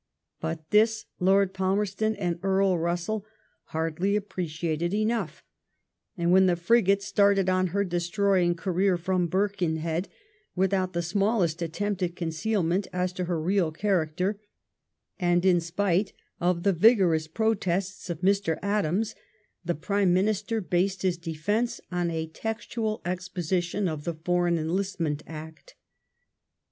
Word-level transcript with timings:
But 0.39 0.67
this 0.71 1.05
Lord 1.19 1.53
Palmerston 1.53 2.15
and 2.15 2.39
Earl 2.41 2.75
Bussell 2.75 3.23
hardly 3.65 4.15
appreciated 4.15 4.95
enough; 4.95 5.43
and 6.17 6.31
when 6.31 6.47
the 6.47 6.55
frigate 6.55 7.03
started 7.03 7.47
on 7.49 7.67
her 7.67 7.83
destroying 7.83 8.55
career 8.55 8.97
from 8.97 9.27
Bir 9.27 9.49
kenhead, 9.49 10.07
without 10.55 10.93
the 10.93 11.03
smallest 11.03 11.61
attempt 11.61 12.01
at 12.01 12.15
concealment 12.15 12.87
as 12.91 13.13
to 13.13 13.25
her 13.25 13.39
real 13.39 13.71
character, 13.71 14.39
and 15.19 15.45
in 15.45 15.61
spite 15.61 16.13
of 16.39 16.63
the 16.63 16.73
vigorous 16.73 17.27
protests 17.27 18.09
of 18.09 18.21
Mr. 18.21 18.57
Adams, 18.63 19.13
the 19.63 19.75
Prime 19.75 20.11
Minister 20.15 20.61
based 20.61 21.03
his 21.03 21.19
defence 21.19 21.79
on 21.91 22.09
a 22.09 22.25
textual 22.25 23.03
exposition 23.05 23.87
of 23.87 24.05
the 24.05 24.15
Foreign 24.15 24.57
Enlist* 24.57 24.99
ment 24.99 25.21
Act. 25.27 25.75